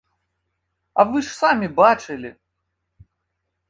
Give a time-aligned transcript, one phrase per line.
[0.93, 2.29] А вы ж самі бачылі!